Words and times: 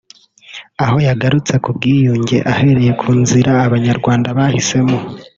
aho 0.83 0.95
yagarutse 1.07 1.53
ku 1.63 1.69
bwiyunge 1.77 2.37
ahereye 2.51 2.91
ku 2.99 3.09
nzira 3.21 3.51
abanyarwanda 3.65 4.27
bahisemo 4.37 4.97